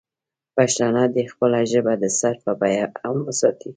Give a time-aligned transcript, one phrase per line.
[0.55, 3.69] پښتانه دې خپله ژبه د سر په بیه هم وساتي.